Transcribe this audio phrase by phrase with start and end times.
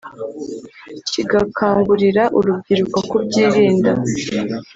[1.11, 3.93] kigakangurira urubyiruko kubyirinda